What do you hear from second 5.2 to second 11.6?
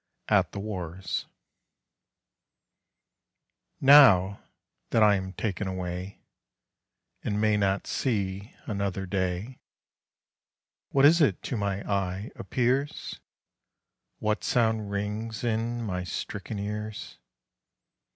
ta'en away, And may not see another day, What is it to